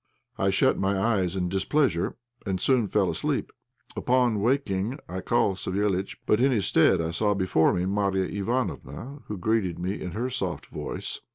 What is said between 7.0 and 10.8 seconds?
saw before me Marya Ivánofna, who greeted me in her soft